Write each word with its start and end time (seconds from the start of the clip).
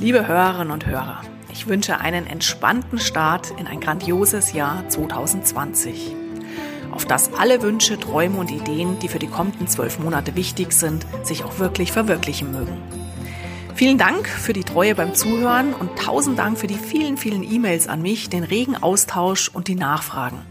Liebe 0.00 0.26
Hörerinnen 0.26 0.70
und 0.70 0.86
Hörer, 0.86 1.20
ich 1.52 1.66
wünsche 1.66 2.00
einen 2.00 2.26
entspannten 2.26 2.98
Start 2.98 3.50
in 3.58 3.66
ein 3.66 3.80
grandioses 3.80 4.54
Jahr 4.54 4.88
2020. 4.88 6.16
Auf 6.90 7.04
das 7.04 7.34
alle 7.34 7.60
Wünsche, 7.60 8.00
Träume 8.00 8.38
und 8.38 8.50
Ideen, 8.50 8.98
die 9.00 9.08
für 9.08 9.18
die 9.18 9.26
kommenden 9.26 9.68
zwölf 9.68 9.98
Monate 9.98 10.36
wichtig 10.36 10.72
sind, 10.72 11.04
sich 11.22 11.44
auch 11.44 11.58
wirklich 11.58 11.92
verwirklichen 11.92 12.50
mögen. 12.50 12.78
Vielen 13.80 13.96
Dank 13.96 14.28
für 14.28 14.52
die 14.52 14.62
Treue 14.62 14.94
beim 14.94 15.14
Zuhören 15.14 15.72
und 15.72 15.98
tausend 15.98 16.38
Dank 16.38 16.58
für 16.58 16.66
die 16.66 16.76
vielen, 16.76 17.16
vielen 17.16 17.42
E-Mails 17.42 17.88
an 17.88 18.02
mich, 18.02 18.28
den 18.28 18.44
regen 18.44 18.76
Austausch 18.76 19.48
und 19.48 19.68
die 19.68 19.74
Nachfragen. 19.74 20.42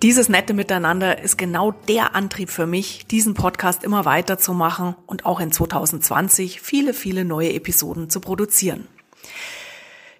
Dieses 0.00 0.30
nette 0.30 0.54
Miteinander 0.54 1.20
ist 1.22 1.36
genau 1.36 1.72
der 1.72 2.14
Antrieb 2.14 2.48
für 2.48 2.66
mich, 2.66 3.06
diesen 3.06 3.34
Podcast 3.34 3.84
immer 3.84 4.06
weiterzumachen 4.06 4.96
und 5.04 5.26
auch 5.26 5.40
in 5.40 5.52
2020 5.52 6.62
viele, 6.62 6.94
viele 6.94 7.26
neue 7.26 7.52
Episoden 7.52 8.08
zu 8.08 8.18
produzieren. 8.18 8.88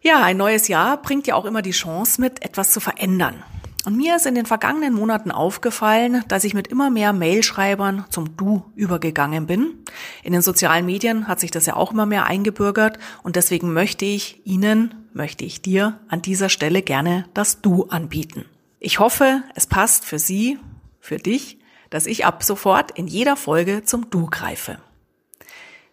Ja, 0.02 0.22
ein 0.22 0.36
neues 0.36 0.68
Jahr 0.68 1.00
bringt 1.00 1.26
ja 1.26 1.36
auch 1.36 1.46
immer 1.46 1.62
die 1.62 1.70
Chance 1.70 2.20
mit, 2.20 2.44
etwas 2.44 2.72
zu 2.72 2.80
verändern. 2.80 3.42
Und 3.86 3.96
mir 3.96 4.16
ist 4.16 4.26
in 4.26 4.34
den 4.34 4.44
vergangenen 4.44 4.92
Monaten 4.92 5.30
aufgefallen, 5.30 6.22
dass 6.28 6.44
ich 6.44 6.52
mit 6.52 6.68
immer 6.68 6.90
mehr 6.90 7.14
Mailschreibern 7.14 8.04
zum 8.10 8.36
Du 8.36 8.64
übergegangen 8.76 9.46
bin. 9.46 9.78
In 10.22 10.32
den 10.32 10.42
sozialen 10.42 10.84
Medien 10.84 11.28
hat 11.28 11.40
sich 11.40 11.50
das 11.50 11.64
ja 11.64 11.76
auch 11.76 11.92
immer 11.92 12.04
mehr 12.04 12.26
eingebürgert 12.26 12.98
und 13.22 13.36
deswegen 13.36 13.72
möchte 13.72 14.04
ich 14.04 14.42
Ihnen, 14.44 14.94
möchte 15.14 15.46
ich 15.46 15.62
dir 15.62 15.98
an 16.08 16.20
dieser 16.20 16.50
Stelle 16.50 16.82
gerne 16.82 17.24
das 17.32 17.62
Du 17.62 17.84
anbieten. 17.84 18.44
Ich 18.80 18.98
hoffe, 18.98 19.42
es 19.54 19.66
passt 19.66 20.04
für 20.04 20.18
Sie, 20.18 20.58
für 21.00 21.16
dich, 21.16 21.58
dass 21.88 22.06
ich 22.06 22.26
ab 22.26 22.42
sofort 22.42 22.90
in 22.92 23.06
jeder 23.06 23.36
Folge 23.36 23.82
zum 23.84 24.10
Du 24.10 24.26
greife. 24.26 24.78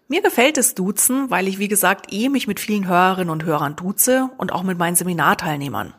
Mir 0.09 0.21
gefällt 0.21 0.57
es 0.57 0.75
Duzen, 0.75 1.29
weil 1.29 1.47
ich, 1.47 1.57
wie 1.57 1.67
gesagt, 1.67 2.13
eh 2.13 2.29
mich 2.29 2.47
mit 2.47 2.59
vielen 2.59 2.87
Hörerinnen 2.87 3.29
und 3.29 3.43
Hörern 3.43 3.75
duze 3.75 4.29
und 4.37 4.53
auch 4.53 4.63
mit 4.63 4.77
meinen 4.77 4.95
Seminarteilnehmern. 4.95 5.93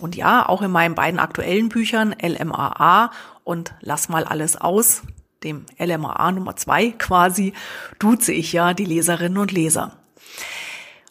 Und 0.00 0.16
ja, 0.16 0.48
auch 0.48 0.62
in 0.62 0.70
meinen 0.70 0.94
beiden 0.94 1.20
aktuellen 1.20 1.68
Büchern 1.68 2.14
LMAA 2.20 3.10
und 3.44 3.74
Lass 3.80 4.08
mal 4.08 4.24
alles 4.24 4.56
aus, 4.56 5.02
dem 5.42 5.66
LMAA 5.78 6.32
Nummer 6.32 6.56
zwei 6.56 6.90
quasi, 6.90 7.52
duze 7.98 8.32
ich 8.32 8.52
ja 8.52 8.74
die 8.74 8.84
Leserinnen 8.84 9.38
und 9.38 9.52
Leser. 9.52 9.96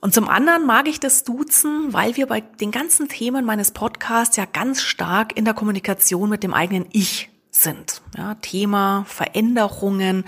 Und 0.01 0.13
zum 0.13 0.29
anderen 0.29 0.65
mag 0.65 0.87
ich 0.87 0.99
das 0.99 1.23
Duzen, 1.23 1.91
weil 1.91 2.15
wir 2.15 2.27
bei 2.27 2.39
den 2.39 2.71
ganzen 2.71 3.09
Themen 3.09 3.45
meines 3.45 3.71
Podcasts 3.71 4.37
ja 4.37 4.45
ganz 4.45 4.81
stark 4.81 5.37
in 5.37 5.43
der 5.43 5.53
Kommunikation 5.53 6.29
mit 6.29 6.43
dem 6.43 6.53
eigenen 6.53 6.87
Ich 6.91 7.29
sind. 7.51 8.01
Ja, 8.17 8.35
Thema 8.35 9.03
Veränderungen, 9.07 10.23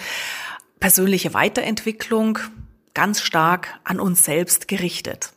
persönliche 0.82 1.34
Weiterentwicklung, 1.34 2.40
ganz 2.94 3.22
stark 3.22 3.80
an 3.86 4.02
uns 4.02 4.24
selbst 4.24 4.68
gerichtet. 4.68 5.32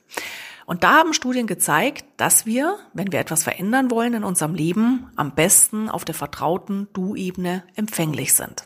Und 0.67 0.83
da 0.83 0.95
haben 0.95 1.13
Studien 1.13 1.47
gezeigt, 1.47 2.05
dass 2.17 2.47
wir, 2.47 2.79
wenn 2.95 3.13
wir 3.13 3.21
etwas 3.21 3.43
verändern 3.43 3.91
wollen 3.91 4.15
in 4.15 4.25
unserem 4.25 4.55
Leben, 4.55 5.11
am 5.17 5.35
besten 5.35 5.91
auf 5.91 6.05
der 6.05 6.15
vertrauten 6.15 6.89
Du-Ebene 6.93 7.65
empfänglich 7.77 8.33
sind. 8.33 8.65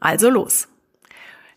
Also 0.00 0.30
los. 0.30 0.68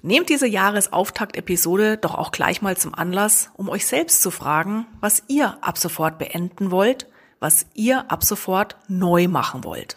Nehmt 0.01 0.29
diese 0.29 0.47
Jahresauftakt-Episode 0.47 1.97
doch 1.97 2.15
auch 2.15 2.31
gleich 2.31 2.61
mal 2.61 2.75
zum 2.75 2.95
Anlass, 2.95 3.51
um 3.53 3.69
euch 3.69 3.85
selbst 3.85 4.21
zu 4.21 4.31
fragen, 4.31 4.87
was 4.99 5.23
ihr 5.27 5.57
ab 5.63 5.77
sofort 5.77 6.17
beenden 6.17 6.71
wollt, 6.71 7.07
was 7.39 7.67
ihr 7.75 8.11
ab 8.11 8.23
sofort 8.23 8.77
neu 8.87 9.27
machen 9.27 9.63
wollt. 9.63 9.95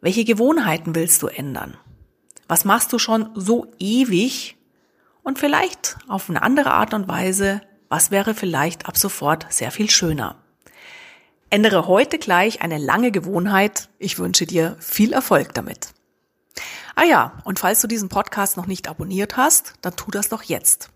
Welche 0.00 0.24
Gewohnheiten 0.24 0.94
willst 0.94 1.22
du 1.22 1.28
ändern? 1.28 1.78
Was 2.46 2.66
machst 2.66 2.92
du 2.92 2.98
schon 2.98 3.30
so 3.34 3.72
ewig? 3.78 4.56
Und 5.22 5.38
vielleicht 5.38 5.96
auf 6.06 6.28
eine 6.28 6.42
andere 6.42 6.72
Art 6.72 6.92
und 6.92 7.08
Weise 7.08 7.62
was 7.94 8.10
wäre 8.10 8.34
vielleicht 8.34 8.86
ab 8.86 8.98
sofort 8.98 9.46
sehr 9.50 9.70
viel 9.70 9.88
schöner? 9.88 10.34
Ändere 11.48 11.86
heute 11.86 12.18
gleich 12.18 12.60
eine 12.60 12.76
lange 12.76 13.12
Gewohnheit. 13.12 13.88
Ich 14.00 14.18
wünsche 14.18 14.46
dir 14.46 14.76
viel 14.80 15.12
Erfolg 15.12 15.54
damit. 15.54 15.90
Ah 16.96 17.04
ja, 17.04 17.40
und 17.44 17.60
falls 17.60 17.80
du 17.80 17.86
diesen 17.86 18.08
Podcast 18.08 18.56
noch 18.56 18.66
nicht 18.66 18.88
abonniert 18.88 19.36
hast, 19.36 19.74
dann 19.80 19.94
tu 19.94 20.10
das 20.10 20.28
doch 20.28 20.42
jetzt. 20.42 20.90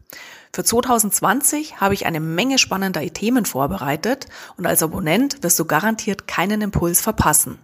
Für 0.52 0.64
2020 0.64 1.80
habe 1.80 1.94
ich 1.94 2.04
eine 2.04 2.18
Menge 2.18 2.58
spannender 2.58 3.02
Themen 3.12 3.44
vorbereitet 3.44 4.26
und 4.56 4.66
als 4.66 4.82
Abonnent 4.82 5.44
wirst 5.44 5.60
du 5.60 5.66
garantiert 5.66 6.26
keinen 6.26 6.62
Impuls 6.62 7.00
verpassen. 7.00 7.60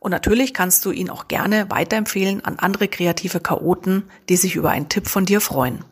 Und 0.00 0.10
natürlich 0.10 0.52
kannst 0.52 0.84
du 0.84 0.90
ihn 0.90 1.10
auch 1.10 1.28
gerne 1.28 1.70
weiterempfehlen 1.70 2.44
an 2.44 2.58
andere 2.58 2.88
kreative 2.88 3.38
Chaoten, 3.38 4.10
die 4.28 4.36
sich 4.36 4.56
über 4.56 4.70
einen 4.70 4.88
Tipp 4.88 5.06
von 5.06 5.26
dir 5.26 5.40
freuen. 5.40 5.84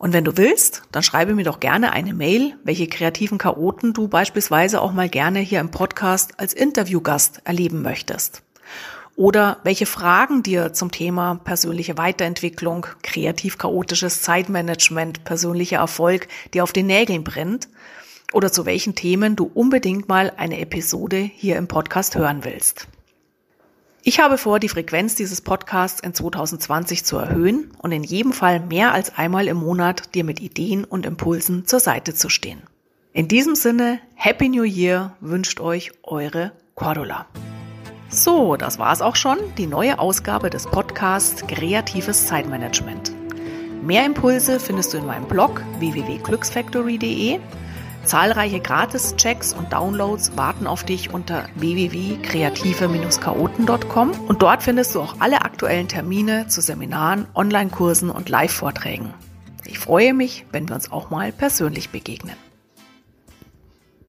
Und 0.00 0.14
wenn 0.14 0.24
du 0.24 0.38
willst, 0.38 0.80
dann 0.92 1.02
schreibe 1.02 1.34
mir 1.34 1.44
doch 1.44 1.60
gerne 1.60 1.92
eine 1.92 2.14
Mail, 2.14 2.56
welche 2.64 2.86
kreativen 2.86 3.36
Chaoten 3.36 3.92
du 3.92 4.08
beispielsweise 4.08 4.80
auch 4.80 4.92
mal 4.92 5.10
gerne 5.10 5.40
hier 5.40 5.60
im 5.60 5.70
Podcast 5.70 6.40
als 6.40 6.54
Interviewgast 6.54 7.42
erleben 7.44 7.82
möchtest. 7.82 8.42
Oder 9.14 9.58
welche 9.62 9.84
Fragen 9.84 10.42
dir 10.42 10.72
zum 10.72 10.90
Thema 10.90 11.34
persönliche 11.44 11.98
Weiterentwicklung, 11.98 12.86
kreativ-chaotisches 13.02 14.22
Zeitmanagement, 14.22 15.24
persönlicher 15.24 15.80
Erfolg 15.80 16.28
dir 16.54 16.62
auf 16.62 16.72
den 16.72 16.86
Nägeln 16.86 17.22
brennt. 17.22 17.68
Oder 18.32 18.50
zu 18.50 18.64
welchen 18.64 18.94
Themen 18.94 19.36
du 19.36 19.50
unbedingt 19.52 20.08
mal 20.08 20.32
eine 20.38 20.60
Episode 20.60 21.18
hier 21.18 21.58
im 21.58 21.68
Podcast 21.68 22.16
hören 22.16 22.42
willst. 22.42 22.88
Ich 24.02 24.18
habe 24.18 24.38
vor, 24.38 24.60
die 24.60 24.70
Frequenz 24.70 25.14
dieses 25.14 25.42
Podcasts 25.42 26.00
in 26.00 26.14
2020 26.14 27.04
zu 27.04 27.18
erhöhen 27.18 27.70
und 27.82 27.92
in 27.92 28.02
jedem 28.02 28.32
Fall 28.32 28.58
mehr 28.60 28.94
als 28.94 29.18
einmal 29.18 29.46
im 29.46 29.58
Monat 29.58 30.14
dir 30.14 30.24
mit 30.24 30.40
Ideen 30.40 30.84
und 30.84 31.04
Impulsen 31.04 31.66
zur 31.66 31.80
Seite 31.80 32.14
zu 32.14 32.30
stehen. 32.30 32.62
In 33.12 33.28
diesem 33.28 33.54
Sinne, 33.54 33.98
Happy 34.14 34.48
New 34.48 34.62
Year 34.62 35.16
wünscht 35.20 35.60
euch 35.60 35.92
eure 36.02 36.52
Cordula. 36.76 37.26
So, 38.08 38.56
das 38.56 38.78
war's 38.78 39.02
auch 39.02 39.16
schon, 39.16 39.36
die 39.58 39.66
neue 39.66 39.98
Ausgabe 39.98 40.48
des 40.48 40.66
Podcasts 40.66 41.46
Kreatives 41.46 42.26
Zeitmanagement. 42.26 43.12
Mehr 43.82 44.06
Impulse 44.06 44.60
findest 44.60 44.94
du 44.94 44.98
in 44.98 45.06
meinem 45.06 45.26
Blog 45.26 45.62
www.glücksfactory.de 45.78 47.38
Zahlreiche 48.04 48.60
Gratis-Checks 48.60 49.52
und 49.52 49.72
Downloads 49.72 50.36
warten 50.36 50.66
auf 50.66 50.84
dich 50.84 51.12
unter 51.12 51.44
www.kreative-chaoten.com 51.56 54.10
und 54.26 54.42
dort 54.42 54.62
findest 54.62 54.94
du 54.94 55.00
auch 55.00 55.16
alle 55.20 55.42
aktuellen 55.42 55.88
Termine 55.88 56.48
zu 56.48 56.60
Seminaren, 56.60 57.26
Online-Kursen 57.34 58.10
und 58.10 58.28
Live-Vorträgen. 58.28 59.14
Ich 59.64 59.78
freue 59.78 60.14
mich, 60.14 60.46
wenn 60.52 60.68
wir 60.68 60.74
uns 60.74 60.90
auch 60.90 61.10
mal 61.10 61.32
persönlich 61.32 61.90
begegnen. 61.90 62.36